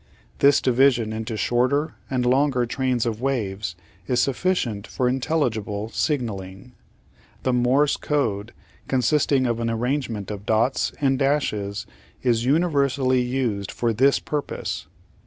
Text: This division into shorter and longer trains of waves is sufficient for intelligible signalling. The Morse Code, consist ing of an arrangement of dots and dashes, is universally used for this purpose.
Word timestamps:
This 0.39 0.61
division 0.63 1.13
into 1.13 1.37
shorter 1.37 1.93
and 2.09 2.25
longer 2.25 2.65
trains 2.65 3.05
of 3.05 3.21
waves 3.21 3.75
is 4.07 4.19
sufficient 4.19 4.87
for 4.87 5.07
intelligible 5.07 5.89
signalling. 5.89 6.71
The 7.43 7.53
Morse 7.53 7.97
Code, 7.97 8.51
consist 8.87 9.31
ing 9.31 9.45
of 9.45 9.59
an 9.59 9.69
arrangement 9.69 10.31
of 10.31 10.43
dots 10.47 10.91
and 11.01 11.19
dashes, 11.19 11.85
is 12.23 12.45
universally 12.45 13.21
used 13.21 13.69
for 13.71 13.93
this 13.93 14.17
purpose. 14.19 14.87